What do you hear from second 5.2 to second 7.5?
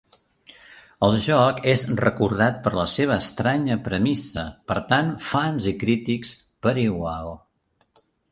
fans i crítics per igual.